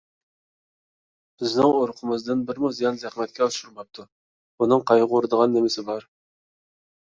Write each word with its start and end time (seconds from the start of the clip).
بىزنىڭ 1.43 1.73
ئۇرۇقىمىزدىن 1.79 2.41
بىرىمۇ 2.47 2.71
زىيان- 2.77 2.97
زەخمەتكە 3.03 3.47
ئۇچرىماپتۇ. 3.49 4.07
بۇنىڭ 4.65 4.83
قايغۇرىدىغان 4.93 5.55
نېمىسى 5.59 5.87
بار؟ 5.93 6.11